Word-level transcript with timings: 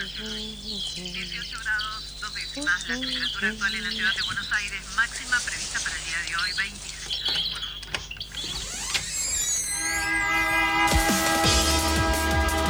18 0.00 1.58
grados, 1.62 2.14
dos 2.22 2.34
décimas. 2.34 2.88
La 2.88 2.94
temperatura 2.98 3.48
actual 3.50 3.74
en 3.74 3.84
la 3.84 3.90
ciudad 3.90 4.14
de 4.14 4.22
Buenos 4.22 4.52
Aires, 4.52 4.80
máxima 4.96 5.38
prevista 5.40 5.78
para 5.80 5.94
el 5.94 6.04
día 6.06 6.16
de 6.26 6.36
hoy, 6.36 6.50
26. 6.56 7.20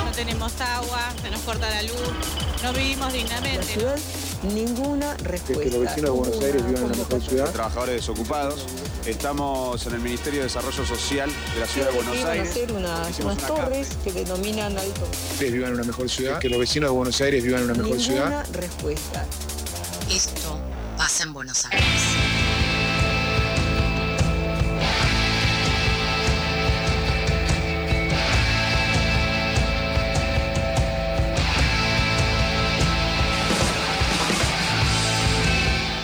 No 0.04 0.10
tenemos 0.10 0.60
agua, 0.60 1.14
se 1.22 1.30
nos 1.30 1.40
corta 1.42 1.70
la 1.70 1.82
luz, 1.82 2.00
no 2.64 2.72
vivimos 2.72 3.12
dignamente. 3.12 3.76
¿no? 3.76 3.94
ninguna 4.42 5.16
que 5.16 5.24
respuesta. 5.24 5.64
los 5.64 5.80
vecinos 5.80 6.02
de 6.02 6.10
Buenos 6.10 6.42
Aires 6.42 6.66
vivan 6.66 6.76
en 6.76 6.84
una 6.84 6.96
mejor 6.96 7.22
ciudad. 7.22 7.52
trabajadores 7.52 7.94
desocupados. 7.96 8.66
Estamos 9.10 9.84
en 9.86 9.94
el 9.94 10.00
Ministerio 10.00 10.38
de 10.38 10.44
Desarrollo 10.44 10.86
Social 10.86 11.28
de 11.54 11.60
la 11.60 11.66
Ciudad 11.66 11.88
de 11.90 11.96
Buenos 11.96 12.24
Aires. 12.24 12.48
hacer 12.50 12.72
unas 12.72 13.18
una 13.18 13.34
torres 13.36 13.88
que 14.04 14.12
denominan 14.12 14.78
alto. 14.78 15.00
Ustedes 15.32 15.52
vivan 15.52 15.70
en 15.70 15.74
una 15.74 15.84
mejor 15.84 16.08
ciudad. 16.08 16.38
Que 16.38 16.48
los 16.48 16.60
vecinos 16.60 16.90
de 16.90 16.96
Buenos 16.96 17.20
Aires 17.20 17.42
vivan 17.42 17.62
en 17.62 17.70
una 17.70 17.74
mejor 17.82 17.96
Ninguna 17.96 18.44
ciudad. 18.44 18.46
respuesta. 18.52 19.26
Esto 20.08 20.60
pasa 20.96 21.24
en 21.24 21.32
Buenos 21.32 21.64
Aires. 21.66 21.84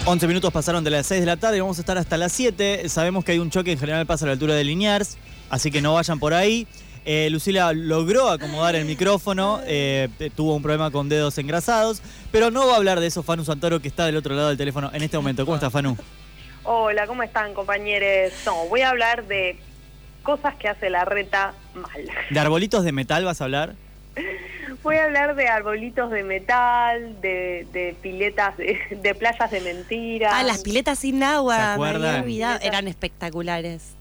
11 0.08 0.28
minutos 0.28 0.52
pasaron 0.52 0.84
de 0.84 0.90
las 0.90 1.04
6 1.06 1.22
de 1.22 1.26
la 1.26 1.36
tarde 1.36 1.56
y 1.56 1.60
vamos 1.60 1.78
a 1.78 1.80
estar 1.80 1.98
hasta 1.98 2.16
las 2.16 2.30
7. 2.30 2.88
Sabemos 2.88 3.24
que 3.24 3.32
hay 3.32 3.40
un 3.40 3.50
choque 3.50 3.72
en 3.72 3.78
general 3.78 4.06
pasa 4.06 4.24
a 4.24 4.26
la 4.26 4.34
altura 4.34 4.54
de 4.54 4.62
Liniers, 4.62 5.18
así 5.50 5.72
que 5.72 5.82
no 5.82 5.94
vayan 5.94 6.20
por 6.20 6.32
ahí. 6.32 6.68
Eh, 7.04 7.28
Lucila 7.28 7.72
logró 7.72 8.30
acomodar 8.30 8.76
el 8.76 8.84
micrófono, 8.84 9.60
eh, 9.66 10.08
tuvo 10.36 10.54
un 10.54 10.62
problema 10.62 10.92
con 10.92 11.08
dedos 11.08 11.36
engrasados, 11.38 12.02
pero 12.30 12.52
no 12.52 12.68
va 12.68 12.74
a 12.74 12.76
hablar 12.76 13.00
de 13.00 13.08
eso 13.08 13.24
Fanu 13.24 13.44
Santoro 13.44 13.80
que 13.80 13.88
está 13.88 14.06
del 14.06 14.16
otro 14.16 14.36
lado 14.36 14.46
del 14.46 14.56
teléfono 14.56 14.92
en 14.94 15.02
este 15.02 15.16
momento. 15.16 15.44
¿Cómo 15.44 15.56
está 15.56 15.70
Fanu? 15.70 15.96
Hola, 16.62 17.08
¿cómo 17.08 17.24
están 17.24 17.52
compañeros? 17.52 18.32
No, 18.44 18.66
voy 18.66 18.82
a 18.82 18.90
hablar 18.90 19.26
de 19.26 19.58
cosas 20.22 20.54
que 20.54 20.68
hace 20.68 20.88
la 20.88 21.04
reta 21.04 21.52
mal. 21.74 22.08
¿De 22.30 22.38
arbolitos 22.38 22.84
de 22.84 22.92
metal 22.92 23.24
vas 23.24 23.40
a 23.40 23.44
hablar? 23.44 23.74
A 24.84 25.04
hablar 25.04 25.34
de 25.34 25.48
arbolitos 25.48 26.10
de 26.10 26.22
metal, 26.22 27.20
de, 27.20 27.66
de 27.72 27.96
piletas, 28.00 28.56
de, 28.56 28.78
de 29.02 29.14
playas 29.14 29.50
de 29.50 29.60
mentira. 29.60 30.30
Ah, 30.32 30.42
las 30.42 30.62
piletas 30.62 30.98
sin 30.98 31.18
¿Se 31.18 31.24
agua, 31.24 31.76
me 31.78 31.88
había 31.88 32.20
olvidado. 32.20 32.60
Eran 32.62 32.88
espectaculares. 32.88 33.94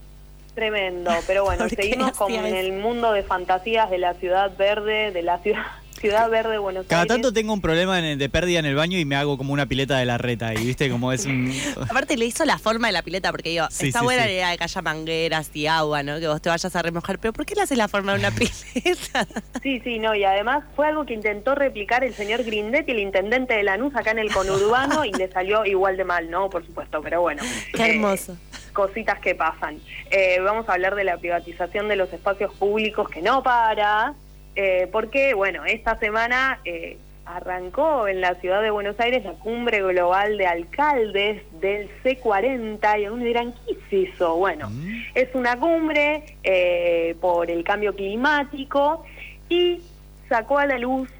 Tremendo, 0.54 1.12
pero 1.26 1.44
bueno, 1.44 1.58
¿Por 1.68 1.70
qué 1.70 1.82
seguimos 1.82 2.12
como 2.12 2.34
en 2.34 2.56
el 2.56 2.72
mundo 2.72 3.12
de 3.12 3.22
fantasías 3.22 3.90
de 3.90 3.98
la 3.98 4.14
ciudad 4.14 4.56
verde, 4.56 5.12
de 5.12 5.22
la 5.22 5.38
ciudad, 5.38 5.66
ciudad 6.00 6.28
verde 6.30 6.52
de 6.52 6.58
Buenos 6.58 6.86
Cada 6.86 7.02
Aires. 7.02 7.14
tanto 7.14 7.32
tengo 7.32 7.52
un 7.52 7.60
problema 7.60 7.98
en- 7.98 8.18
de 8.18 8.28
pérdida 8.28 8.58
en 8.58 8.66
el 8.66 8.74
baño 8.74 8.98
y 8.98 9.04
me 9.04 9.16
hago 9.16 9.36
como 9.38 9.52
una 9.52 9.66
pileta 9.66 9.98
de 9.98 10.04
la 10.04 10.18
reta 10.18 10.54
y 10.54 10.64
viste 10.64 10.90
como 10.90 11.12
es 11.12 11.24
un... 11.26 11.52
Aparte 11.90 12.16
le 12.16 12.24
hizo 12.26 12.44
la 12.44 12.58
forma 12.58 12.88
de 12.88 12.92
la 12.92 13.02
pileta, 13.02 13.30
porque 13.30 13.50
digo, 13.50 13.66
Sí, 13.70 13.88
está 13.88 14.00
sí, 14.00 14.04
buena 14.04 14.22
sí. 14.22 14.28
la 14.28 14.32
idea 14.34 14.50
de 14.50 14.58
que 14.58 14.64
haya 14.64 14.82
mangueras 14.82 15.50
y 15.54 15.66
agua, 15.66 16.02
¿no? 16.02 16.18
Que 16.20 16.28
vos 16.28 16.40
te 16.42 16.48
vayas 16.48 16.74
a 16.76 16.82
remojar, 16.82 17.18
pero 17.18 17.32
¿por 17.32 17.44
qué 17.46 17.54
le 17.54 17.62
haces 17.62 17.78
la 17.78 17.88
forma 17.88 18.12
de 18.12 18.18
una 18.20 18.30
pileta? 18.32 19.26
Sí, 19.62 19.80
sí, 19.80 19.98
no, 19.98 20.14
y 20.14 20.24
además 20.24 20.64
fue 20.74 20.86
algo 20.86 21.04
que 21.06 21.14
intentó 21.14 21.54
replicar 21.54 22.04
el 22.04 22.14
señor 22.14 22.44
Grindetti, 22.44 22.92
el 22.92 23.00
intendente 23.00 23.54
de 23.54 23.62
Lanús, 23.62 23.94
acá 23.96 24.10
en 24.12 24.18
el 24.18 24.32
conurbano, 24.32 25.04
y 25.04 25.12
le 25.12 25.30
salió 25.30 25.64
igual 25.64 25.96
de 25.96 26.04
mal, 26.04 26.30
¿no? 26.30 26.50
Por 26.50 26.64
supuesto, 26.66 27.00
pero 27.02 27.20
bueno. 27.20 27.42
Qué 27.74 27.82
Eh, 27.82 27.90
hermoso. 27.94 28.36
cositas 28.72 29.18
que 29.20 29.34
pasan. 29.34 29.78
Eh, 30.10 30.38
vamos 30.40 30.68
a 30.68 30.74
hablar 30.74 30.94
de 30.94 31.04
la 31.04 31.16
privatización 31.16 31.88
de 31.88 31.96
los 31.96 32.12
espacios 32.12 32.52
públicos 32.54 33.08
que 33.08 33.22
no 33.22 33.42
para, 33.42 34.14
eh, 34.56 34.88
porque, 34.90 35.34
bueno, 35.34 35.64
esta 35.64 35.98
semana 35.98 36.60
eh, 36.64 36.96
arrancó 37.24 38.06
en 38.08 38.20
la 38.20 38.34
ciudad 38.36 38.62
de 38.62 38.70
Buenos 38.70 38.98
Aires 39.00 39.24
la 39.24 39.32
cumbre 39.32 39.82
global 39.82 40.38
de 40.38 40.46
alcaldes 40.46 41.42
del 41.60 41.88
C40 42.02 43.00
y 43.00 43.04
algunos 43.04 43.24
dirán, 43.24 43.54
¿qué 43.66 43.72
es 44.02 44.12
eso? 44.14 44.36
Bueno, 44.36 44.70
Mm. 44.70 45.02
es 45.14 45.28
una 45.34 45.58
cumbre 45.58 46.22
eh, 46.44 47.16
por 47.20 47.50
el 47.50 47.64
cambio 47.64 47.94
climático 47.94 49.04
y 49.48 49.80
sacó 50.28 50.58
a 50.58 50.66
la 50.66 50.78
luz, 50.78 51.10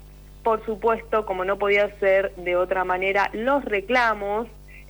por 0.43 0.65
supuesto, 0.65 1.27
como 1.27 1.45
no 1.45 1.59
podía 1.59 1.91
ser 1.99 2.33
de 2.37 2.57
otra 2.57 2.85
manera, 2.85 3.29
los 3.33 3.65
reclamos 3.65 4.47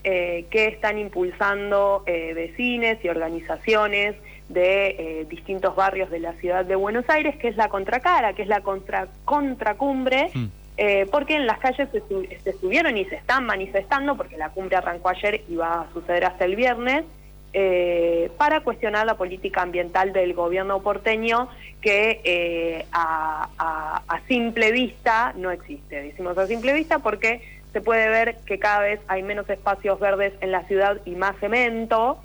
eh, 0.08 0.44
que 0.50 0.68
están 0.68 0.98
impulsando 0.98 2.04
eh, 2.06 2.32
vecines 2.32 3.04
y 3.04 3.08
organizaciones 3.08 4.14
de 4.48 4.86
eh, 4.90 5.26
distintos 5.28 5.74
barrios 5.74 6.08
de 6.10 6.20
la 6.20 6.32
ciudad 6.34 6.64
de 6.64 6.76
Buenos 6.76 7.04
Aires, 7.08 7.34
que 7.36 7.48
es 7.48 7.56
la 7.56 7.68
contracara, 7.68 8.32
que 8.34 8.42
es 8.42 8.48
la 8.48 8.60
contra, 8.60 9.08
contracumbre, 9.24 10.30
Mm. 10.32 10.44
eh, 10.76 11.06
porque 11.10 11.34
en 11.34 11.46
las 11.46 11.58
calles 11.58 11.88
se, 11.90 12.00
se 12.44 12.50
estuvieron 12.50 12.96
y 12.96 13.04
se 13.06 13.16
están 13.16 13.46
manifestando, 13.46 14.16
porque 14.16 14.36
la 14.36 14.50
cumbre 14.50 14.76
arrancó 14.76 15.08
ayer 15.08 15.42
y 15.48 15.56
va 15.56 15.80
a 15.80 15.92
suceder 15.92 16.24
hasta 16.24 16.44
el 16.44 16.54
viernes, 16.54 17.04
eh, 17.52 18.30
para 18.36 18.60
cuestionar 18.60 19.06
la 19.06 19.16
política 19.16 19.62
ambiental 19.62 20.12
del 20.12 20.34
gobierno 20.34 20.82
porteño 20.82 21.48
que 21.80 22.20
eh, 22.22 22.84
a, 22.92 23.48
a- 23.58 24.02
a 24.06 24.20
simple 24.28 24.70
vista 24.72 25.32
no 25.36 25.50
existe. 25.50 26.02
Decimos 26.02 26.36
a 26.38 26.46
simple 26.46 26.72
vista 26.74 26.98
porque 27.00 27.40
se 27.76 27.82
puede 27.82 28.08
ver 28.08 28.38
que 28.46 28.58
cada 28.58 28.80
vez 28.80 29.00
hay 29.06 29.22
menos 29.22 29.50
espacios 29.50 30.00
verdes 30.00 30.32
en 30.40 30.50
la 30.50 30.62
ciudad 30.62 30.96
y 31.04 31.10
más 31.10 31.36
cemento. 31.40 32.18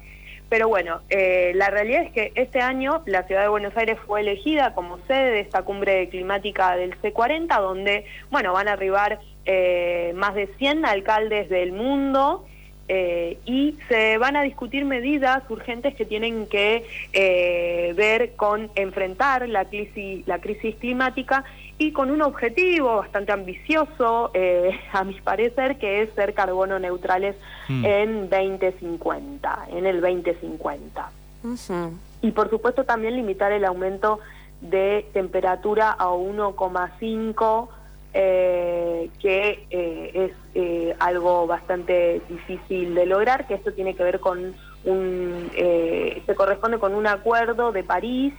Pero 0.48 0.70
bueno, 0.70 1.02
eh, 1.10 1.52
la 1.56 1.70
realidad 1.70 2.04
es 2.04 2.12
que 2.14 2.32
este 2.36 2.62
año 2.62 3.04
la 3.06 3.24
ciudad 3.24 3.42
de 3.42 3.50
Buenos 3.50 3.76
Aires 3.76 3.98
fue 4.08 4.22
elegida 4.22 4.74
como 4.74 4.98
sede 5.08 5.32
de 5.32 5.40
esta 5.42 5.64
cumbre 5.64 6.08
climática 6.08 6.78
del 6.78 6.98
C40, 7.02 7.60
donde, 7.60 8.06
bueno, 8.30 8.54
van 8.54 8.70
a 8.70 8.74
arribar 8.74 9.20
eh, 9.46 10.14
más 10.16 10.36
de 10.36 10.48
100 10.58 10.86
alcaldes 10.86 11.50
del 11.50 11.74
mundo 11.74 12.46
eh, 12.94 13.38
y 13.46 13.78
se 13.88 14.18
van 14.18 14.36
a 14.36 14.42
discutir 14.42 14.84
medidas 14.84 15.44
urgentes 15.50 15.96
que 15.96 16.04
tienen 16.04 16.46
que 16.48 16.84
eh, 17.14 17.94
ver 17.96 18.36
con 18.36 18.70
enfrentar 18.76 19.48
la 19.48 19.64
crisis, 19.64 20.28
la 20.28 20.40
crisis 20.40 20.76
climática 20.76 21.46
y 21.82 21.92
con 21.94 22.12
un 22.12 22.22
objetivo 22.22 22.98
bastante 22.98 23.32
ambicioso, 23.32 24.30
eh, 24.36 24.70
a 24.94 25.04
mi 25.04 25.20
parecer, 25.20 25.80
que 25.80 26.04
es 26.04 26.12
ser 26.14 26.34
carbono 26.36 26.78
neutrales 26.78 27.36
Mm. 27.70 27.86
en 27.86 28.30
2050, 28.30 29.68
en 29.72 29.86
el 29.86 30.02
2050. 30.02 31.10
Ujú. 31.44 31.94
Y 32.22 32.32
por 32.32 32.50
supuesto 32.50 32.84
también 32.84 33.16
limitar 33.16 33.52
el 33.54 33.64
aumento 33.66 34.20
de 34.60 35.06
temperatura 35.14 35.92
a 35.92 36.10
1,5, 36.10 37.70
eh, 38.14 39.10
que 39.20 39.66
eh, 39.70 40.12
es 40.14 40.32
eh, 40.54 40.96
algo 41.00 41.48
bastante 41.48 42.22
difícil 42.28 42.94
de 42.94 43.06
lograr, 43.06 43.48
que 43.48 43.54
esto 43.54 43.72
tiene 43.72 43.96
que 43.96 44.04
ver 44.04 44.20
con 44.20 44.54
un, 44.84 45.50
eh, 45.56 46.22
se 46.26 46.36
corresponde 46.36 46.78
con 46.78 46.94
un 46.94 47.08
acuerdo 47.08 47.72
de 47.72 47.84
París 47.84 48.34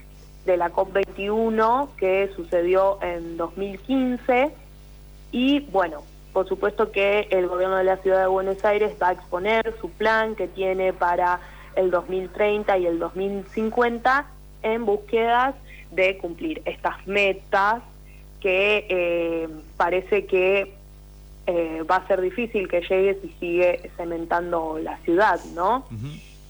de 0.44 0.56
la 0.56 0.72
COP21 0.72 1.88
que 1.96 2.30
sucedió 2.34 2.98
en 3.02 3.36
2015 3.36 4.50
y 5.30 5.60
bueno, 5.60 6.02
por 6.32 6.48
supuesto 6.48 6.90
que 6.90 7.28
el 7.30 7.46
gobierno 7.48 7.76
de 7.76 7.84
la 7.84 7.96
ciudad 7.98 8.20
de 8.20 8.26
Buenos 8.26 8.64
Aires 8.64 8.94
va 9.00 9.08
a 9.08 9.12
exponer 9.12 9.74
su 9.80 9.90
plan 9.90 10.34
que 10.34 10.48
tiene 10.48 10.92
para 10.92 11.40
el 11.76 11.90
2030 11.90 12.78
y 12.78 12.86
el 12.86 12.98
2050 12.98 14.26
en 14.62 14.84
búsquedas 14.84 15.54
de 15.90 16.18
cumplir 16.18 16.62
estas 16.64 17.06
metas 17.06 17.82
que 18.40 18.86
eh, 18.88 19.48
parece 19.76 20.26
que 20.26 20.74
eh, 21.46 21.82
va 21.90 21.96
a 21.96 22.06
ser 22.06 22.20
difícil 22.20 22.68
que 22.68 22.80
llegue 22.80 23.18
si 23.20 23.28
sigue 23.40 23.90
cementando 23.96 24.78
la 24.78 24.98
ciudad, 24.98 25.40
¿no? 25.54 25.84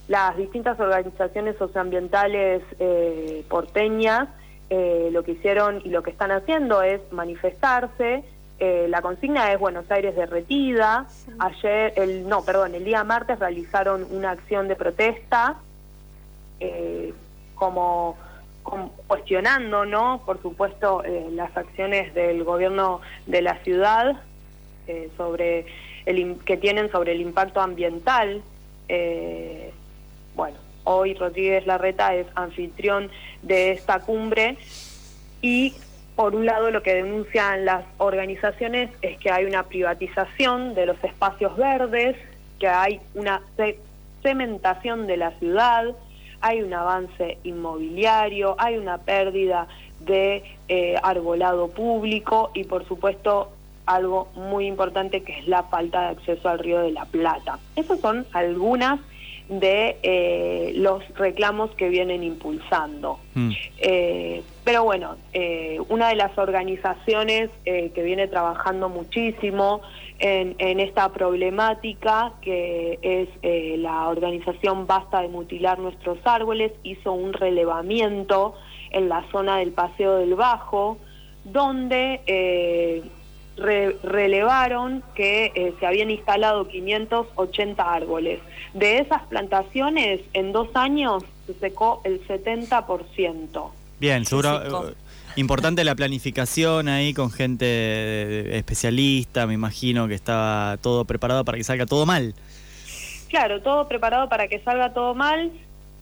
Las 0.07 0.35
distintas 0.37 0.79
organizaciones 0.79 1.57
socioambientales 1.57 2.61
eh, 2.79 3.45
porteñas 3.49 4.27
eh, 4.69 5.09
lo 5.11 5.23
que 5.23 5.33
hicieron 5.33 5.81
y 5.85 5.89
lo 5.89 6.01
que 6.01 6.09
están 6.09 6.31
haciendo 6.31 6.81
es 6.81 6.99
manifestarse. 7.11 8.23
Eh, 8.59 8.87
la 8.89 9.01
consigna 9.01 9.51
es 9.51 9.59
Buenos 9.59 9.89
Aires 9.91 10.15
derretida. 10.15 11.05
Ayer, 11.37 11.93
el 11.95 12.27
no, 12.27 12.43
perdón, 12.43 12.73
el 12.73 12.83
día 12.83 13.03
martes 13.03 13.39
realizaron 13.39 14.07
una 14.09 14.31
acción 14.31 14.67
de 14.67 14.75
protesta 14.75 15.57
eh, 16.59 17.13
como, 17.55 18.17
como 18.63 18.91
cuestionando, 19.05 19.85
¿no? 19.85 20.21
Por 20.25 20.41
supuesto, 20.41 21.03
eh, 21.03 21.27
las 21.31 21.55
acciones 21.55 22.13
del 22.13 22.43
gobierno 22.43 23.01
de 23.27 23.41
la 23.41 23.57
ciudad 23.59 24.21
eh, 24.87 25.09
sobre 25.17 25.65
el 26.05 26.39
que 26.45 26.57
tienen 26.57 26.89
sobre 26.91 27.11
el 27.11 27.21
impacto 27.21 27.61
ambiental. 27.61 28.41
Eh, 28.87 29.71
bueno, 30.35 30.57
hoy 30.83 31.13
Rodríguez 31.13 31.65
Larreta 31.65 32.13
es 32.15 32.27
anfitrión 32.35 33.09
de 33.41 33.71
esta 33.71 33.99
cumbre 33.99 34.57
y 35.41 35.73
por 36.15 36.35
un 36.35 36.45
lado 36.45 36.69
lo 36.71 36.83
que 36.83 36.93
denuncian 36.93 37.65
las 37.65 37.85
organizaciones 37.97 38.89
es 39.01 39.17
que 39.17 39.31
hay 39.31 39.45
una 39.45 39.63
privatización 39.63 40.75
de 40.75 40.85
los 40.85 41.03
espacios 41.03 41.55
verdes, 41.57 42.15
que 42.59 42.67
hay 42.67 42.99
una 43.15 43.41
ce- 43.57 43.79
cementación 44.21 45.07
de 45.07 45.17
la 45.17 45.31
ciudad, 45.39 45.85
hay 46.41 46.61
un 46.61 46.73
avance 46.73 47.37
inmobiliario, 47.43 48.55
hay 48.59 48.77
una 48.77 48.99
pérdida 48.99 49.67
de 50.01 50.43
eh, 50.67 50.95
arbolado 51.01 51.69
público 51.69 52.51
y 52.53 52.63
por 52.65 52.87
supuesto 52.87 53.51
algo 53.85 54.27
muy 54.35 54.67
importante 54.67 55.23
que 55.23 55.39
es 55.39 55.47
la 55.47 55.63
falta 55.63 56.01
de 56.01 56.07
acceso 56.09 56.47
al 56.47 56.59
río 56.59 56.79
de 56.79 56.91
la 56.91 57.05
Plata. 57.05 57.59
Esas 57.75 57.99
son 57.99 58.25
algunas 58.33 58.99
de 59.49 59.97
eh, 60.03 60.73
los 60.75 61.03
reclamos 61.15 61.71
que 61.71 61.89
vienen 61.89 62.23
impulsando. 62.23 63.19
Mm. 63.33 63.51
Eh, 63.79 64.41
pero 64.63 64.83
bueno, 64.83 65.17
eh, 65.33 65.79
una 65.89 66.09
de 66.09 66.15
las 66.15 66.37
organizaciones 66.37 67.49
eh, 67.65 67.91
que 67.93 68.03
viene 68.03 68.27
trabajando 68.27 68.89
muchísimo 68.89 69.81
en, 70.19 70.55
en 70.59 70.79
esta 70.79 71.09
problemática, 71.09 72.33
que 72.41 72.99
es 73.01 73.27
eh, 73.41 73.75
la 73.77 74.07
organización 74.07 74.87
Basta 74.87 75.21
de 75.21 75.27
Mutilar 75.27 75.79
Nuestros 75.79 76.19
Árboles, 76.23 76.71
hizo 76.83 77.11
un 77.11 77.33
relevamiento 77.33 78.55
en 78.91 79.09
la 79.09 79.25
zona 79.31 79.57
del 79.57 79.71
Paseo 79.71 80.17
del 80.17 80.35
Bajo, 80.35 80.97
donde 81.43 82.21
eh, 82.25 83.03
re- 83.57 83.97
relevaron 84.03 85.03
que 85.15 85.51
eh, 85.55 85.73
se 85.79 85.85
habían 85.85 86.09
instalado 86.11 86.67
580 86.67 87.83
árboles. 87.93 88.39
De 88.73 88.97
esas 88.99 89.21
plantaciones, 89.23 90.21
en 90.33 90.51
dos 90.51 90.69
años 90.75 91.23
se 91.45 91.53
secó 91.55 92.01
el 92.03 92.25
70%. 92.27 93.69
Bien, 93.99 94.25
seguro. 94.25 94.89
eh, 94.89 94.93
Importante 95.35 95.83
la 95.83 95.95
planificación 95.95 96.87
ahí 96.87 97.11
con 97.13 97.31
gente 97.31 97.65
eh, 97.67 98.57
especialista, 98.57 99.47
me 99.47 99.55
imagino 99.55 100.07
que 100.07 100.13
estaba 100.13 100.77
todo 100.77 101.05
preparado 101.05 101.43
para 101.43 101.57
que 101.57 101.63
salga 101.63 101.85
todo 101.87 102.05
mal. 102.05 102.35
Claro, 103.29 103.59
todo 103.63 103.87
preparado 103.87 104.29
para 104.29 104.47
que 104.47 104.59
salga 104.59 104.93
todo 104.93 105.15
mal, 105.15 105.51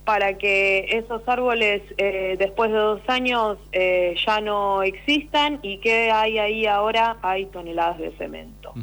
para 0.05 0.37
que 0.37 0.87
esos 0.97 1.21
árboles 1.27 1.81
eh, 1.97 2.35
después 2.39 2.71
de 2.71 2.77
dos 2.77 3.01
años 3.07 3.57
eh, 3.71 4.15
ya 4.25 4.41
no 4.41 4.83
existan 4.83 5.59
y 5.61 5.77
que 5.77 6.11
hay 6.11 6.39
ahí 6.39 6.65
ahora 6.65 7.17
hay 7.21 7.45
toneladas 7.45 7.99
de 7.99 8.11
cemento. 8.17 8.73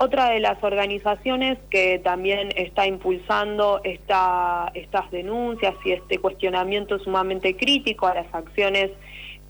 Otra 0.00 0.30
de 0.30 0.38
las 0.38 0.62
organizaciones 0.62 1.58
que 1.70 1.98
también 1.98 2.50
está 2.54 2.86
impulsando 2.86 3.80
esta, 3.82 4.70
estas 4.74 5.10
denuncias 5.10 5.74
y 5.84 5.90
este 5.90 6.18
cuestionamiento 6.18 7.00
sumamente 7.00 7.56
crítico 7.56 8.06
a 8.06 8.14
las 8.14 8.32
acciones 8.32 8.90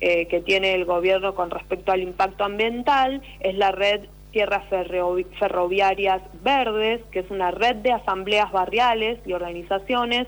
eh, 0.00 0.26
que 0.26 0.40
tiene 0.40 0.74
el 0.74 0.86
gobierno 0.86 1.34
con 1.34 1.50
respecto 1.50 1.92
al 1.92 2.00
impacto 2.00 2.44
ambiental 2.44 3.20
es 3.40 3.56
la 3.56 3.72
red 3.72 4.06
Tierras 4.30 4.62
Ferro- 4.68 5.16
Ferroviarias 5.38 6.22
Verdes, 6.42 7.00
que 7.10 7.20
es 7.20 7.30
una 7.30 7.50
red 7.50 7.76
de 7.76 7.92
asambleas 7.92 8.52
barriales 8.52 9.18
y 9.26 9.32
organizaciones 9.32 10.26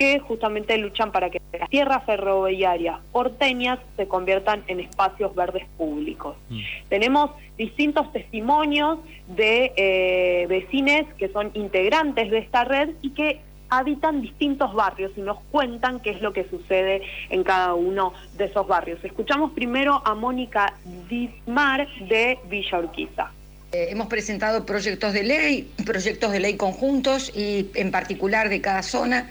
que 0.00 0.18
justamente 0.18 0.78
luchan 0.78 1.12
para 1.12 1.28
que 1.28 1.42
las 1.52 1.68
tierras 1.68 2.02
ferroviarias 2.06 3.00
porteñas 3.12 3.78
se 3.98 4.08
conviertan 4.08 4.64
en 4.66 4.80
espacios 4.80 5.34
verdes 5.34 5.66
públicos. 5.76 6.38
Tenemos 6.88 7.32
distintos 7.58 8.10
testimonios 8.10 8.98
de 9.28 9.74
eh, 9.76 10.46
vecines 10.48 11.04
que 11.18 11.28
son 11.28 11.50
integrantes 11.52 12.30
de 12.30 12.38
esta 12.38 12.64
red 12.64 12.88
y 13.02 13.10
que 13.10 13.40
habitan 13.68 14.22
distintos 14.22 14.72
barrios 14.72 15.12
y 15.16 15.20
nos 15.20 15.38
cuentan 15.50 16.00
qué 16.00 16.12
es 16.12 16.22
lo 16.22 16.32
que 16.32 16.48
sucede 16.48 17.02
en 17.28 17.44
cada 17.44 17.74
uno 17.74 18.14
de 18.38 18.46
esos 18.46 18.66
barrios. 18.66 19.04
Escuchamos 19.04 19.52
primero 19.52 20.00
a 20.02 20.14
Mónica 20.14 20.72
Dismar 21.10 21.86
de 22.08 22.38
Villa 22.48 22.78
Urquiza. 22.78 23.32
Eh, 23.72 23.88
hemos 23.90 24.06
presentado 24.06 24.64
proyectos 24.64 25.12
de 25.12 25.24
ley, 25.24 25.70
proyectos 25.84 26.32
de 26.32 26.40
ley 26.40 26.56
conjuntos 26.56 27.30
y 27.36 27.70
en 27.74 27.90
particular 27.90 28.48
de 28.48 28.62
cada 28.62 28.82
zona, 28.82 29.28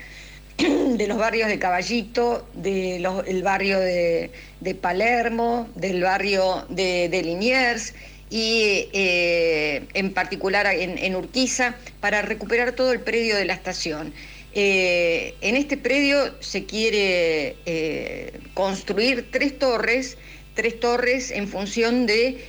de 0.98 1.08
los 1.08 1.18
barrios 1.18 1.48
de 1.48 1.58
Caballito, 1.58 2.46
del 2.54 3.44
barrio 3.44 3.80
de, 3.80 4.32
de 4.60 4.76
Palermo, 4.76 5.70
del 5.76 6.02
barrio 6.02 6.66
de, 6.70 7.08
de 7.08 7.24
Liniers 7.24 7.94
y 8.30 8.90
eh, 8.94 9.88
en 9.94 10.14
particular 10.14 10.68
en, 10.68 10.98
en 10.98 11.16
Urquiza, 11.16 11.76
para 12.02 12.22
recuperar 12.22 12.74
todo 12.74 12.92
el 12.92 13.00
predio 13.00 13.38
de 13.38 13.46
la 13.46 13.54
estación. 13.54 14.14
Eh, 14.54 15.36
en 15.42 15.56
este 15.56 15.78
predio 15.78 16.36
se 16.42 16.66
quiere 16.66 17.56
eh, 17.66 18.40
construir 18.54 19.30
tres 19.32 19.58
torres, 19.58 20.18
tres 20.56 20.78
torres 20.80 21.32
en 21.32 21.48
función 21.48 22.06
de 22.06 22.44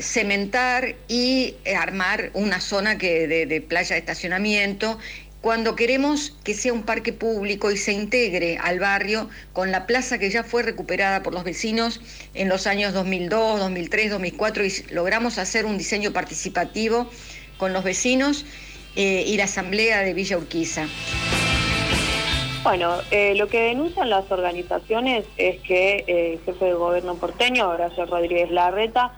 cementar 0.00 0.94
y 1.08 1.56
armar 1.76 2.30
una 2.34 2.60
zona 2.60 2.96
que, 2.96 3.26
de 3.26 3.60
playa 3.60 3.94
de 3.94 4.00
estacionamiento 4.00 4.98
cuando 5.40 5.76
queremos 5.76 6.34
que 6.44 6.54
sea 6.54 6.72
un 6.72 6.82
parque 6.82 7.12
público 7.12 7.70
y 7.70 7.76
se 7.76 7.92
integre 7.92 8.58
al 8.58 8.80
barrio 8.80 9.28
con 9.52 9.70
la 9.70 9.86
plaza 9.86 10.18
que 10.18 10.30
ya 10.30 10.42
fue 10.42 10.62
recuperada 10.62 11.22
por 11.22 11.34
los 11.34 11.44
vecinos 11.44 12.00
en 12.34 12.48
los 12.48 12.66
años 12.66 12.92
2002, 12.92 13.60
2003, 13.60 14.10
2004 14.10 14.64
y 14.64 14.72
logramos 14.90 15.38
hacer 15.38 15.66
un 15.66 15.78
diseño 15.78 16.12
participativo 16.12 17.08
con 17.58 17.72
los 17.72 17.84
vecinos 17.84 18.44
eh, 18.96 19.24
y 19.26 19.36
la 19.36 19.44
asamblea 19.44 20.00
de 20.00 20.14
Villa 20.14 20.38
Urquiza. 20.38 20.86
Bueno, 22.62 22.96
eh, 23.12 23.36
lo 23.36 23.46
que 23.46 23.60
denuncian 23.60 24.10
las 24.10 24.28
organizaciones 24.32 25.24
es 25.36 25.60
que 25.60 26.04
eh, 26.08 26.32
el 26.32 26.40
jefe 26.40 26.64
de 26.64 26.74
gobierno 26.74 27.14
porteño, 27.14 27.68
Horacio 27.68 28.06
Rodríguez 28.06 28.50
Larreta, 28.50 29.12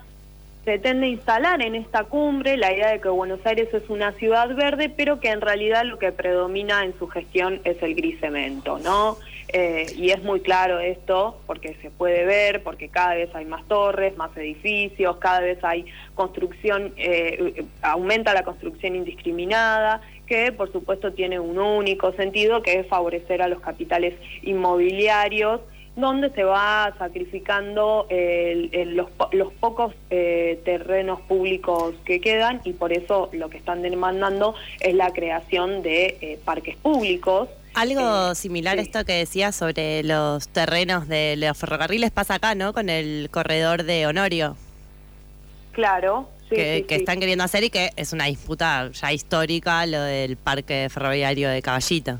pretende 0.69 1.09
instalar 1.09 1.63
en 1.63 1.75
esta 1.75 2.05
cumbre 2.05 2.59
la 2.59 2.71
idea 2.71 2.91
de 2.91 3.01
que 3.01 3.09
Buenos 3.09 3.41
Aires 3.47 3.73
es 3.73 3.89
una 3.89 4.13
ciudad 4.13 4.55
verde, 4.55 4.91
pero 4.95 5.19
que 5.19 5.31
en 5.31 5.41
realidad 5.41 5.83
lo 5.87 5.99
que 5.99 6.13
predomina 6.13 6.85
en 6.85 6.93
su 6.99 7.09
gestión 7.09 7.63
es 7.65 7.83
el 7.83 7.95
gris 7.95 8.21
cemento, 8.21 8.79
¿no? 8.79 9.17
Eh, 9.51 9.87
y 9.97 10.11
es 10.11 10.23
muy 10.23 10.41
claro 10.41 10.79
esto 10.79 11.41
porque 11.47 11.75
se 11.81 11.91
puede 11.91 12.27
ver, 12.27 12.63
porque 12.63 12.91
cada 12.91 13.15
vez 13.15 13.35
hay 13.35 13.47
más 13.47 13.67
torres, 13.67 14.15
más 14.19 14.37
edificios, 14.37 15.17
cada 15.17 15.41
vez 15.41 15.59
hay 15.65 15.87
construcción, 16.15 16.93
eh, 16.99 17.65
aumenta 17.81 18.35
la 18.35 18.43
construcción 18.43 18.95
indiscriminada, 18.95 20.03
que 20.27 20.53
por 20.53 20.71
supuesto 20.71 21.15
tiene 21.15 21.41
un 21.41 21.59
único 21.59 22.13
sentido, 22.13 22.61
que 22.61 22.81
es 22.81 22.87
favorecer 22.89 23.41
a 23.41 23.49
los 23.49 23.63
capitales 23.63 24.13
inmobiliarios 24.43 25.63
donde 25.99 26.31
se 26.31 26.45
va 26.45 26.95
sacrificando 26.99 28.07
el- 28.09 28.71
el- 28.73 28.95
los, 28.97 29.09
los 29.33 29.53
pocos 29.55 29.93
eh, 30.11 30.61
terrenos 30.65 31.21
públicos 31.23 31.95
que 32.05 32.21
quedan 32.21 32.61
y 32.65 32.73
por 32.73 32.93
eso 32.93 33.29
lo 33.33 33.51
que 33.51 33.59
están 33.59 33.83
demandando 33.83 34.55
es 34.81 34.95
la 34.95 35.11
creación 35.13 35.83
de 35.83 36.17
eh, 36.21 36.39
parques 36.45 36.77
públicos. 36.77 37.49
Algo 37.75 38.31
Eh, 38.31 38.35
similar 38.37 38.79
a 38.79 38.83
esto 38.83 39.05
que 39.05 39.15
decía 39.15 39.51
sobre 39.51 40.03
los 40.05 40.49
terrenos 40.49 41.09
de 41.09 41.35
los 41.37 41.59
ferrocarriles 41.59 42.11
pasa 42.13 42.35
acá, 42.35 42.55
¿no? 42.55 42.73
Con 42.73 42.89
el 42.91 43.29
corredor 43.31 43.83
de 43.83 44.07
Honorio, 44.07 44.57
Claro, 45.73 46.29
sí, 46.49 46.57
que, 46.57 46.77
sí, 46.79 46.83
que 46.85 46.95
están 46.97 47.21
queriendo 47.21 47.45
hacer 47.45 47.65
y 47.65 47.71
que 47.71 47.91
es 47.97 48.13
una 48.13 48.25
disputa 48.27 48.91
ya 48.93 49.13
histórica, 49.13 49.85
lo 49.87 50.01
del 50.03 50.37
parque 50.37 50.89
ferroviario 50.91 51.49
de 51.51 51.63
Caballito. 51.63 52.19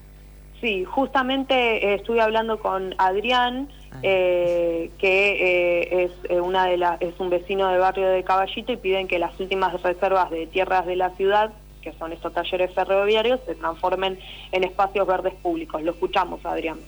Sí, 0.61 0.85
justamente 0.85 1.55
eh, 1.55 1.95
estuve 1.95 2.21
hablando 2.21 2.59
con 2.59 2.95
Adrián, 2.99 3.69
Ah. 3.91 4.01
eh, 4.03 4.91
que 4.99 5.31
eh, 5.41 6.05
es 6.05 6.13
eh, 6.31 6.41
una 6.43 6.67
de 6.67 6.77
las 6.77 7.01
es 7.01 7.19
un 7.19 7.31
vecino 7.31 7.69
del 7.69 7.79
barrio 7.81 8.07
de 8.11 8.23
Caballito 8.23 8.71
y 8.71 8.77
piden 8.77 9.09
que 9.09 9.19
las 9.19 9.39
últimas 9.41 9.81
reservas 9.83 10.31
de 10.31 10.47
tierras 10.47 10.85
de 10.85 10.95
la 10.97 11.09
ciudad, 11.17 11.53
que 11.81 11.93
son 11.95 12.13
estos 12.13 12.35
talleres 12.35 12.75
ferroviarios, 12.75 13.41
se 13.47 13.55
transformen 13.55 14.19
en 14.53 14.65
espacios 14.65 15.07
verdes 15.07 15.33
públicos. 15.37 15.83
Lo 15.83 15.93
escuchamos, 15.93 16.45
Adrián. 16.45 16.79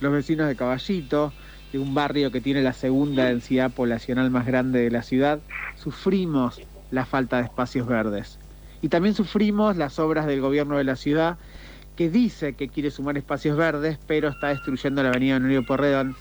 los 0.00 0.12
vecinos 0.12 0.48
de 0.48 0.56
Caballito, 0.56 1.32
de 1.72 1.78
un 1.78 1.94
barrio 1.94 2.30
que 2.30 2.40
tiene 2.40 2.62
la 2.62 2.72
segunda 2.72 3.24
densidad 3.26 3.70
poblacional 3.70 4.30
más 4.30 4.46
grande 4.46 4.80
de 4.80 4.90
la 4.90 5.02
ciudad, 5.02 5.40
sufrimos 5.74 6.62
la 6.90 7.04
falta 7.04 7.36
de 7.36 7.44
espacios 7.44 7.86
verdes. 7.86 8.38
Y 8.80 8.88
también 8.88 9.14
sufrimos 9.14 9.76
las 9.76 9.98
obras 9.98 10.26
del 10.26 10.40
gobierno 10.40 10.78
de 10.78 10.84
la 10.84 10.96
ciudad, 10.96 11.36
que 11.96 12.10
dice 12.10 12.54
que 12.54 12.68
quiere 12.68 12.90
sumar 12.90 13.16
espacios 13.16 13.56
verdes, 13.56 13.98
pero 14.06 14.28
está 14.28 14.48
destruyendo 14.48 15.02
la 15.02 15.08
avenida 15.08 15.36
Honorio 15.36 15.64
Porredón 15.64 16.14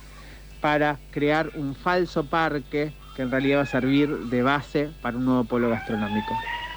para 0.62 0.98
crear 1.12 1.51
un 1.55 1.75
falso 1.75 2.25
parque 2.25 2.94
que 3.15 3.22
en 3.22 3.32
realidad 3.32 3.60
va 3.60 3.63
a 3.63 3.67
servir 3.67 4.10
de 4.10 4.41
base 4.41 4.89
para 5.01 5.17
un 5.17 5.25
nuevo 5.25 5.44
polo 5.44 5.70
gastronómico. 5.70 6.34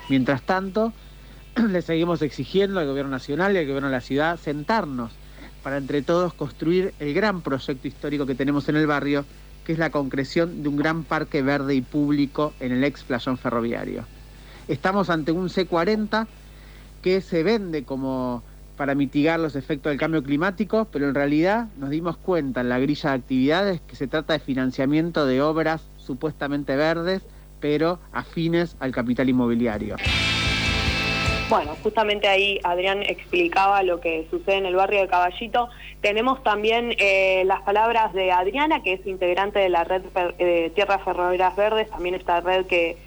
Mientras 0.09 0.43
tanto, 0.43 0.93
le 1.69 1.81
seguimos 1.83 2.23
exigiendo 2.23 2.81
al 2.81 2.87
gobierno 2.87 3.11
nacional 3.11 3.55
y 3.55 3.59
al 3.59 3.67
gobierno 3.67 3.89
de 3.89 3.95
la 3.95 4.01
ciudad 4.01 4.39
sentarnos 4.39 5.13
para 5.63 5.77
entre 5.77 6.03
todos 6.03 6.35
construir 6.35 6.95
el 6.99 7.15
gran 7.15 7.43
proyecto 7.43 7.89
histórico 7.89 8.27
que 8.27 8.35
tenemos 8.35 8.69
en 8.69 8.77
el 8.77 8.87
barrio, 8.87 9.25
que 9.65 9.73
es 9.73 9.79
la 9.79 9.91
concreción 9.91 10.63
de 10.63 10.69
un 10.69 10.77
gran 10.77 11.05
parque 11.05 11.43
verde 11.43 11.75
y 11.75 11.83
público 11.83 12.55
en 12.61 12.73
el 12.73 12.85
ex 12.85 13.05
playón 13.05 13.39
ferroviario. 13.39 14.05
Estamos 14.67 15.11
ante 15.11 15.33
un 15.33 15.49
C40 15.49 16.27
que 17.03 17.21
se 17.21 17.43
vende 17.43 17.85
como 17.85 18.43
para 18.79 18.95
mitigar 18.95 19.39
los 19.41 19.57
efectos 19.57 19.91
del 19.91 19.99
cambio 19.99 20.23
climático, 20.23 20.87
pero 20.91 21.09
en 21.09 21.15
realidad 21.15 21.67
nos 21.77 21.91
dimos 21.91 22.17
cuenta 22.17 22.61
en 22.63 22.69
la 22.71 22.79
grilla 22.79 23.11
de 23.11 23.17
actividades 23.17 23.81
que 23.83 23.97
se 23.97 24.07
trata 24.07 24.33
de 24.33 24.39
financiamiento 24.39 25.27
de 25.27 25.43
obras 25.43 25.91
supuestamente 25.97 26.77
verdes, 26.77 27.27
pero 27.61 27.99
afines 28.13 28.77
al 28.79 28.93
capital 28.93 29.29
inmobiliario. 29.29 29.97
Bueno, 31.51 31.75
justamente 31.83 32.29
ahí 32.29 32.61
Adrián 32.63 33.03
explicaba 33.03 33.83
lo 33.83 34.01
que 34.01 34.27
sucede 34.31 34.57
en 34.57 34.67
el 34.67 34.77
barrio 34.77 35.01
de 35.01 35.09
Caballito. 35.09 35.69
Tenemos 36.03 36.43
también 36.43 36.95
eh, 36.99 37.43
las 37.47 37.63
palabras 37.63 38.13
de 38.13 38.31
Adriana, 38.31 38.83
que 38.83 38.93
es 38.93 39.07
integrante 39.07 39.59
de 39.59 39.71
la 39.71 39.83
red 39.83 40.03
Fer- 40.15 40.35
eh, 40.39 40.71
Tierras 40.75 41.03
Ferroviarias 41.03 41.57
Verdes, 41.57 41.91
también 41.91 42.15
esta 42.15 42.41
red 42.43 42.67
que, 42.67 42.99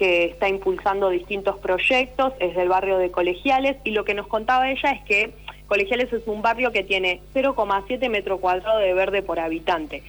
que 0.00 0.24
está 0.24 0.48
impulsando 0.48 1.10
distintos 1.10 1.58
proyectos, 1.58 2.32
es 2.40 2.56
del 2.56 2.70
barrio 2.70 2.96
de 2.96 3.10
Colegiales, 3.10 3.76
y 3.84 3.90
lo 3.90 4.02
que 4.02 4.14
nos 4.14 4.26
contaba 4.28 4.70
ella 4.70 4.92
es 4.92 5.04
que 5.04 5.34
Colegiales 5.66 6.10
es 6.10 6.26
un 6.26 6.40
barrio 6.40 6.72
que 6.72 6.82
tiene 6.82 7.20
0,7 7.34 8.08
metro 8.08 8.38
cuadrado 8.38 8.78
de 8.78 8.94
verde 8.94 9.20
por 9.20 9.38
habitante. 9.38 10.02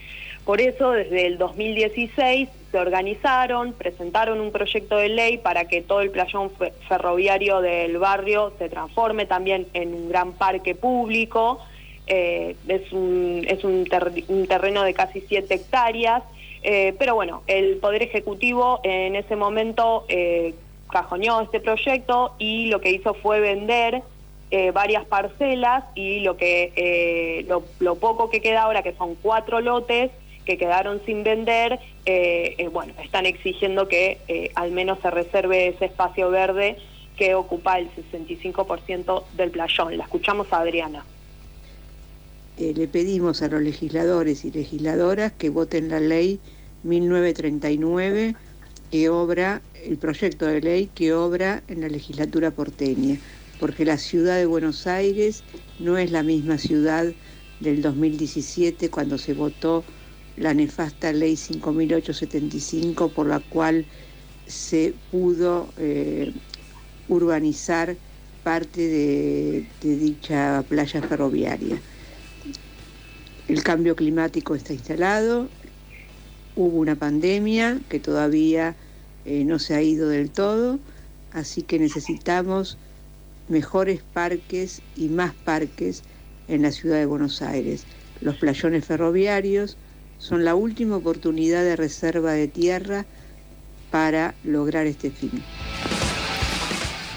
Por 0.46 0.62
eso, 0.62 0.92
desde 0.92 1.26
el 1.26 1.36
2016 1.36 2.48
se 2.70 2.78
organizaron, 2.78 3.74
presentaron 3.74 4.40
un 4.40 4.50
proyecto 4.50 4.96
de 4.96 5.10
ley 5.10 5.36
para 5.36 5.66
que 5.66 5.82
todo 5.82 6.00
el 6.00 6.10
playón 6.10 6.50
ferroviario 6.88 7.60
del 7.60 7.98
barrio 7.98 8.54
se 8.58 8.70
transforme 8.70 9.26
también 9.26 9.66
en 9.74 9.92
un 9.92 10.08
gran 10.08 10.32
parque 10.32 10.74
público. 10.74 11.60
Eh, 12.06 12.56
es 12.66 12.90
un, 12.92 13.44
es 13.46 13.62
un, 13.62 13.84
terreno 14.48 14.84
de 14.84 14.94
casi 14.94 15.20
7 15.20 15.52
hectáreas, 15.52 16.22
eh, 16.62 16.94
pero 16.98 17.14
bueno, 17.14 17.42
el 17.46 17.76
Poder 17.76 18.02
Ejecutivo 18.02 18.80
en 18.84 19.16
ese 19.16 19.36
momento 19.36 20.04
eh, 20.08 20.54
cajoneó 20.90 21.40
este 21.40 21.60
proyecto 21.60 22.34
y 22.38 22.66
lo 22.66 22.80
que 22.80 22.90
hizo 22.90 23.14
fue 23.14 23.40
vender 23.40 24.02
varias 24.74 25.06
parcelas 25.06 25.82
y 25.94 26.20
lo, 26.20 26.36
que, 26.36 27.42
lo, 27.48 27.64
lo 27.80 27.94
poco 27.94 28.28
que 28.28 28.42
queda 28.42 28.64
ahora, 28.64 28.82
que 28.82 28.92
son 28.92 29.14
cuatro 29.14 29.62
lotes, 29.62 30.10
que 30.44 30.58
quedaron 30.58 31.00
sin 31.06 31.22
vender, 31.22 31.78
eh, 32.04 32.54
eh, 32.58 32.68
bueno, 32.68 32.92
están 33.02 33.26
exigiendo 33.26 33.88
que 33.88 34.18
eh, 34.28 34.50
al 34.54 34.72
menos 34.72 34.98
se 35.00 35.10
reserve 35.10 35.68
ese 35.68 35.86
espacio 35.86 36.30
verde 36.30 36.76
que 37.16 37.34
ocupa 37.34 37.78
el 37.78 37.88
65% 37.94 39.24
del 39.34 39.50
playón. 39.50 39.96
La 39.96 40.04
escuchamos 40.04 40.52
a 40.52 40.58
Adriana. 40.60 41.04
Le 42.58 42.88
pedimos 42.88 43.42
a 43.42 43.48
los 43.48 43.62
legisladores 43.62 44.44
y 44.44 44.50
legisladoras 44.50 45.32
que 45.32 45.50
voten 45.50 45.88
la 45.88 46.00
ley 46.00 46.40
1939 46.82 48.34
que 48.90 49.08
obra, 49.08 49.62
el 49.86 49.96
proyecto 49.96 50.46
de 50.46 50.60
ley 50.60 50.90
que 50.94 51.14
obra 51.14 51.62
en 51.68 51.80
la 51.80 51.88
legislatura 51.88 52.50
porteña, 52.50 53.16
porque 53.58 53.86
la 53.86 53.96
ciudad 53.96 54.36
de 54.36 54.44
Buenos 54.44 54.86
Aires 54.86 55.42
no 55.78 55.96
es 55.96 56.10
la 56.10 56.22
misma 56.22 56.58
ciudad 56.58 57.06
del 57.60 57.80
2017 57.80 58.90
cuando 58.90 59.16
se 59.16 59.32
votó 59.32 59.82
la 60.36 60.52
nefasta 60.52 61.12
ley 61.12 61.36
5875 61.36 63.08
por 63.08 63.26
la 63.28 63.40
cual 63.40 63.86
se 64.46 64.94
pudo 65.10 65.68
eh, 65.78 66.32
urbanizar 67.08 67.96
parte 68.42 68.80
de, 68.80 69.66
dicha 69.80 70.64
playa 70.68 71.00
ferroviaria. 71.00 71.80
El 73.48 73.62
cambio 73.62 73.96
climático 73.96 74.54
está 74.54 74.72
instalado, 74.72 75.48
hubo 76.56 76.78
una 76.78 76.94
pandemia 76.94 77.80
que 77.88 77.98
todavía 77.98 78.76
eh, 79.24 79.44
no 79.44 79.58
se 79.58 79.74
ha 79.74 79.82
ido 79.82 80.08
del 80.08 80.30
todo, 80.30 80.78
así 81.32 81.62
que 81.62 81.78
necesitamos 81.78 82.78
mejores 83.48 84.02
parques 84.12 84.82
y 84.96 85.08
más 85.08 85.34
parques 85.34 86.02
en 86.48 86.62
la 86.62 86.70
ciudad 86.70 86.96
de 86.96 87.06
Buenos 87.06 87.42
Aires. 87.42 87.84
Los 88.20 88.36
playones 88.36 88.84
ferroviarios, 88.84 89.76
son 90.22 90.44
la 90.44 90.54
última 90.54 90.96
oportunidad 90.96 91.64
de 91.64 91.74
reserva 91.74 92.32
de 92.32 92.46
tierra 92.46 93.04
para 93.90 94.36
lograr 94.44 94.86
este 94.86 95.10
fin. 95.10 95.32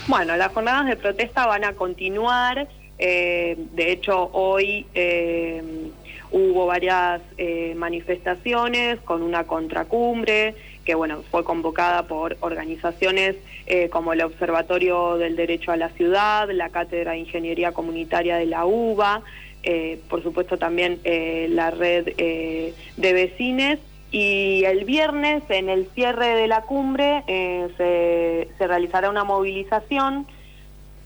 Bueno, 0.07 0.35
las 0.35 0.51
jornadas 0.51 0.87
de 0.87 0.95
protesta 0.95 1.45
van 1.45 1.63
a 1.65 1.73
continuar. 1.73 2.67
Eh, 2.97 3.57
de 3.73 3.91
hecho, 3.91 4.29
hoy 4.33 4.87
eh, 4.95 5.61
hubo 6.37 6.65
varias 6.65 7.21
eh, 7.37 7.73
manifestaciones 7.75 8.99
con 9.01 9.23
una 9.23 9.45
contracumbre 9.45 10.55
que 10.83 10.93
bueno, 10.93 11.23
fue 11.31 11.43
convocada 11.43 12.03
por 12.03 12.37
organizaciones 12.41 13.35
como 13.89 14.13
el 14.13 14.21
Observatorio 14.21 15.17
del 15.17 15.35
Derecho 15.35 15.71
a 15.71 15.77
la 15.77 15.89
Ciudad, 15.89 16.47
la 16.51 16.69
Cátedra 16.69 17.13
de 17.13 17.17
Ingeniería 17.17 17.71
Comunitaria 17.71 18.35
de 18.37 18.45
la 18.45 18.67
UBA, 18.67 19.23
eh, 19.67 19.99
por 20.09 20.21
supuesto 20.21 20.57
también 20.59 20.99
eh, 21.03 21.47
la 21.49 21.71
red 21.71 22.09
eh, 22.17 22.73
de 22.97 23.13
vecines. 23.13 23.79
Y 24.11 24.63
el 24.65 24.85
viernes, 24.85 25.43
en 25.49 25.67
el 25.69 25.87
cierre 25.87 26.35
de 26.35 26.47
la 26.47 26.61
cumbre, 26.61 27.23
se, 27.75 28.47
realizará 28.59 29.09
una 29.09 29.25
movilización 29.25 30.25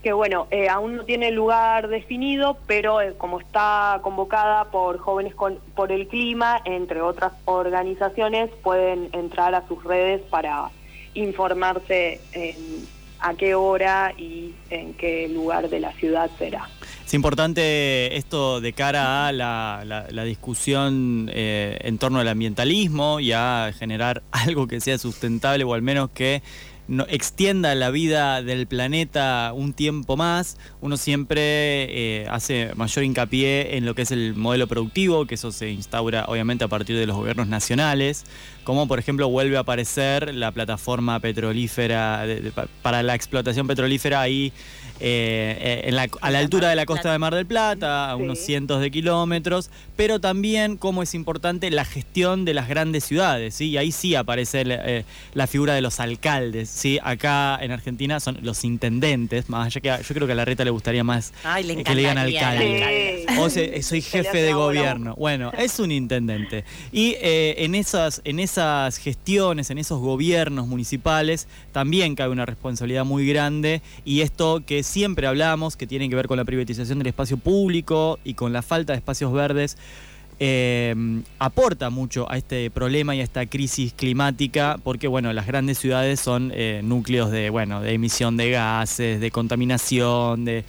que, 0.03 0.13
bueno, 0.13 0.48
aún 0.70 0.96
no 0.96 1.03
tiene 1.03 1.32
lugar 1.32 1.88
definido, 1.89 2.58
pero 2.68 3.00
como 3.18 3.39
está 3.39 4.00
convocada 4.01 4.65
por 4.65 4.98
Jóvenes 4.98 5.34
por 5.34 5.91
el 5.91 6.08
Clima, 6.08 6.62
entre 6.65 7.01
otras 7.01 7.34
organizaciones, 7.46 8.50
pueden 8.63 9.10
entrar 9.12 9.56
a 9.56 9.68
sus 9.68 9.84
redes 9.84 10.22
para 10.29 10.72
informarse 11.13 12.22
en 12.32 12.88
a 13.20 13.34
qué 13.34 13.56
hora 13.56 14.13
y 14.18 14.53
en 14.70 14.94
qué 14.94 15.27
lugar 15.27 15.70
de 15.70 15.79
la 15.79 15.91
ciudad 15.94 16.29
será. 16.38 16.70
Es 17.06 17.13
importante 17.13 18.15
esto 18.18 18.62
de 18.62 18.74
cara 18.74 19.27
a 19.27 19.32
la, 19.32 20.24
discusión 20.24 21.29
eh, 21.34 21.77
en 21.82 21.98
torno 21.98 22.20
al 22.20 22.27
ambientalismo 22.27 23.20
y 23.20 23.32
a 23.32 23.72
generar 23.77 24.24
algo 24.32 24.68
que 24.68 24.79
sea 24.79 24.98
sustentable 24.98 25.63
o 25.63 25.74
al 25.74 25.82
menos 25.82 26.12
que 26.12 26.41
no, 26.89 27.05
extienda 27.08 27.74
la 27.75 27.91
vida 27.91 28.41
del 28.41 28.65
planeta 28.67 29.53
un 29.55 29.74
tiempo 29.74 30.17
más, 30.17 30.58
uno 30.81 30.98
siempre 30.98 31.36
eh, 32.24 32.27
hace 32.29 32.72
mayor 32.75 33.05
hincapié 33.05 33.77
en 33.77 33.86
lo 33.86 33.93
que 33.93 34.01
es 34.01 34.12
el 34.12 34.36
modelo 34.36 34.67
productivo, 34.67 35.25
que 35.25 35.36
eso 35.36 35.51
se 35.51 35.69
instaura 35.69 36.25
obviamente 36.27 36.63
a 36.63 36.67
partir 36.67 36.98
de 36.98 37.05
los 37.05 37.15
gobiernos 37.15 37.48
nacionales, 37.48 38.25
como 38.63 38.88
por 38.88 38.98
ejemplo 38.98 39.29
vuelve 39.29 39.58
a 39.58 39.62
aparecer 39.62 40.34
la 40.34 40.51
plataforma 40.51 41.19
petrolífera 41.19 42.25
para 42.81 43.03
la 43.03 43.13
explotación 43.13 43.67
petrolífera 43.67 44.22
ahí 44.22 44.51
eh, 45.01 45.82
eh, 45.86 46.10
a 46.22 46.29
la 46.29 46.39
altura 46.39 46.70
de 46.70 46.75
la 46.75 46.86
costa 46.86 47.12
de 47.12 47.20
Mar 47.20 47.34
del 47.34 47.46
Plata, 47.46 48.12
a 48.12 48.15
unos 48.18 48.38
cientos 48.38 48.82
de 48.82 48.91
kilómetros, 48.91 49.70
pero 49.96 50.20
también 50.20 50.75
como 50.75 51.03
es 51.03 51.13
importante 51.13 51.72
la 51.72 51.86
gestión 51.86 52.44
de 52.44 52.53
las 52.53 52.68
grandes 52.68 53.06
ciudades, 53.06 53.56
¿sí? 53.56 53.70
y 53.70 53.77
ahí 53.77 53.94
sí 53.94 54.15
aparece 54.15 54.63
eh, 54.65 55.06
la 55.34 55.48
figura 55.48 55.74
de 55.74 55.82
los 55.82 56.01
alcaldes, 56.01 56.70
¿sí? 56.70 57.00
acá 57.01 57.58
en 57.62 57.72
Argentina 57.72 58.20
son 58.20 58.39
los 58.41 58.65
intendentes, 58.65 59.50
más 59.50 59.68
allá 59.68 59.79
que 59.79 60.03
yo 60.03 60.13
creo 60.13 60.27
que 60.27 60.34
a 60.34 60.36
la 60.36 60.46
reta 60.46 60.65
le 60.65 60.72
gustaría 60.72 61.03
más 61.03 61.32
que 61.56 61.63
le 61.63 61.96
digan 61.96 62.18
alcalde. 62.18 63.25
O 63.39 63.50
soy 63.50 64.01
jefe 64.01 64.41
de 64.41 64.53
gobierno. 64.53 65.15
Bueno, 65.15 65.51
es 65.58 65.79
un 65.79 65.91
intendente. 65.91 66.65
Y 66.91 67.15
en, 67.22 67.74
esas, 67.74 68.22
en 68.25 68.39
esas 68.39 68.98
gestiones, 68.98 69.70
en 69.70 69.77
esos 69.77 70.00
gobiernos 70.00 70.68
municipales, 70.68 71.48
también 71.72 72.15
cabe 72.15 72.32
una 72.32 72.46
responsabilidad 72.46 73.06
muy 73.06 73.27
grande 73.27 73.82
y 74.03 74.22
esto 74.22 74.62
que 74.65 74.79
es 74.79 74.88
siempre 74.89 75.27
hablamos, 75.27 75.77
que 75.77 75.88
tienen 75.88 76.10
que 76.10 76.15
ver 76.15 76.27
con 76.27 76.38
la 76.38 76.46
privatización 76.46 76.98
del 76.98 77.08
espacio 77.08 77.38
público 77.38 78.19
y 78.24 78.34
con 78.34 78.51
la 78.51 78.62
falta 78.62 78.93
de 78.93 78.98
espacios 78.98 79.31
verdes, 79.31 79.77
eh, 80.41 80.96
aporta 81.38 81.89
mucho 81.89 82.29
a 82.31 82.38
este 82.38 82.72
problema 82.72 83.13
y 83.13 83.19
a 83.19 83.24
esta 83.24 83.46
crisis 83.46 83.93
climática, 83.93 84.77
porque 84.84 85.08
bueno, 85.08 85.31
las 85.34 85.46
grandes 85.46 85.77
ciudades 85.77 86.19
son 86.19 86.51
eh, 86.55 86.81
núcleos 86.84 87.29
de, 87.29 87.50
bueno, 87.50 87.81
de 87.81 87.93
emisión 87.93 88.36
de 88.38 88.50
gases, 88.51 89.19
de 89.19 89.31
contaminación, 89.31 90.46
de 90.46 90.63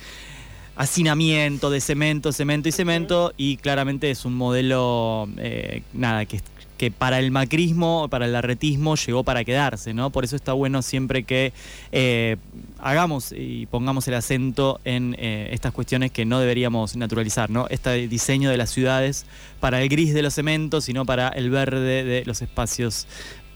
hacinamiento, 0.77 1.71
de 1.71 1.81
cemento, 1.81 2.33
cemento 2.33 2.69
y 2.69 2.73
cemento, 2.73 3.33
y 3.37 3.57
claramente 3.59 4.11
es 4.11 4.25
un 4.25 4.35
modelo, 4.35 5.29
eh, 5.39 5.83
nada, 5.93 6.27
que, 6.27 6.41
que 6.81 6.91
para 6.91 7.19
el 7.19 7.31
macrismo, 7.31 8.09
para 8.09 8.25
el 8.25 8.35
arretismo 8.35 8.97
llegó 8.97 9.23
para 9.23 9.45
quedarse, 9.45 9.93
¿no? 9.93 10.09
Por 10.09 10.25
eso 10.25 10.35
está 10.35 10.55
bueno 10.55 10.81
siempre 10.81 11.25
que 11.25 11.53
eh, 11.93 12.39
hagamos 12.79 13.35
y 13.37 13.67
pongamos 13.67 14.09
el 14.09 14.15
acento 14.15 14.81
en 14.87 15.15
eh, 15.19 15.51
estas 15.53 15.75
cuestiones 15.75 16.11
que 16.11 16.25
no 16.25 16.41
deberíamos 16.41 16.97
naturalizar, 16.97 17.51
¿no? 17.51 17.67
Este 17.69 18.09
diseño 18.09 18.49
de 18.49 18.57
las 18.57 18.71
ciudades 18.71 19.27
para 19.61 19.83
el 19.83 19.91
gris 19.91 20.15
de 20.15 20.23
los 20.23 20.33
cementos, 20.33 20.87
sino 20.87 21.05
para 21.05 21.29
el 21.29 21.51
verde 21.51 22.03
de 22.03 22.25
los 22.25 22.41
espacios, 22.41 23.07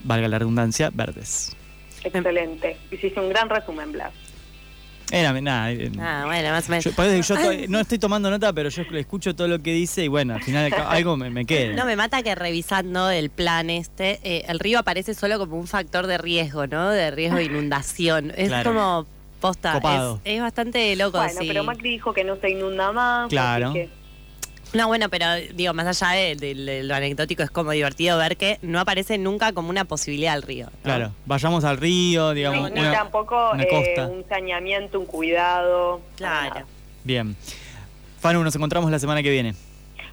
valga 0.03 0.29
la 0.29 0.39
redundancia, 0.39 0.91
verdes. 0.93 1.57
Excelente. 2.05 2.77
Hiciste 2.91 3.19
un 3.21 3.31
gran 3.31 3.49
resumen, 3.49 3.91
Blas. 3.93 4.13
Era, 5.15 5.33
nada. 5.41 5.71
Eh, 5.71 5.93
ah, 6.01 6.23
bueno, 6.27 6.51
más 6.51 6.69
o 6.69 6.71
menos. 6.73 6.85
Yo, 6.85 7.69
no 7.69 7.79
estoy 7.79 7.99
tomando 7.99 8.31
nota, 8.31 8.53
pero 8.53 8.69
yo 8.69 8.83
escucho 8.83 9.37
todo 9.37 9.47
lo 9.47 9.63
que 9.63 9.73
dice 9.73 10.05
y 10.05 10.09
bueno, 10.09 10.35
al 10.35 10.43
final 10.43 10.73
algo 10.89 11.17
me, 11.17 11.47
queda. 11.47 11.75
No, 11.75 11.85
me 11.85 11.95
mata 11.95 12.23
que 12.23 12.35
revisando 12.35 13.11
el 13.11 13.31
plan 13.31 13.71
este, 13.71 14.19
eh, 14.25 14.45
el 14.49 14.59
río 14.59 14.81
aparece 14.81 15.15
solo 15.15 15.39
como 15.39 15.57
un 15.57 15.69
factor 15.69 16.09
de 16.09 16.19
riesgo, 16.19 16.67
¿no? 16.67 16.91
De 16.91 17.13
riesgo 17.13 17.37
de 17.37 17.45
inundación. 17.45 18.33
Es 18.37 18.53
como 18.65 19.07
posta. 19.41 19.81
Es, 20.25 20.41
bastante 20.41 20.97
loco. 20.97 21.19
Bueno, 21.19 21.41
pero 21.47 21.63
Macri 21.63 21.91
dijo 21.91 22.13
que 22.13 22.25
no 22.25 22.37
se 22.37 22.51
inunda 22.51 22.91
más. 22.93 23.29
Claro. 23.29 23.73
No, 24.75 24.89
bueno, 24.89 25.09
pero 25.09 25.27
digo, 25.55 25.73
más 25.73 26.03
allá 26.03 26.35
de, 26.35 26.83
lo 26.85 26.95
anecdótico, 26.95 27.43
es 27.45 27.51
como 27.51 27.71
divertido 27.71 28.19
ver 28.19 28.37
que 28.37 28.59
no 28.63 28.81
aparece 28.81 29.19
nunca 29.19 29.53
como 29.53 29.71
una 29.71 29.85
posibilidad 29.85 30.35
al 30.35 30.43
río. 30.43 30.69
Claro, 30.83 31.13
vayamos 31.27 31.65
al 31.65 31.77
río, 31.77 32.33
digamos. 32.33 32.73
Ni, 32.73 32.81
tampoco 32.81 33.55
eh, 33.57 33.97
un 34.11 34.25
saneamiento, 34.29 34.99
un 34.99 35.07
cuidado. 35.07 36.01
Claro. 36.17 36.67
Bien. 37.05 37.37
Fanu, 38.19 38.43
nos 38.43 38.57
encontramos 38.57 38.91
la 38.91 38.99
semana 38.99 39.23
que 39.23 39.31
viene. 39.31 39.55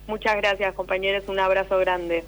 Muchas 0.05 0.35
gracias, 0.35 0.73
compañeros. 0.75 1.23
Un 1.27 1.39
abrazo 1.39 1.77
grande. 1.79 2.23